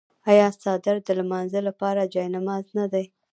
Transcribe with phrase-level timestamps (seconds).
[0.29, 3.05] آیا څادر د لمانځه لپاره جای نماز نه دی؟